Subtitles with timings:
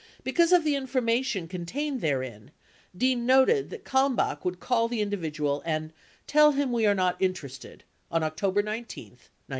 [0.23, 2.49] 45 Because of the information con tained therein,
[2.97, 5.93] Dean noted that Kalmbach would call the individual and
[6.25, 9.29] "tell him we are not interested" on October 19, 1971.